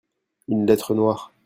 une 0.47 0.65
lettre 0.65 0.95
noire. 0.95 1.31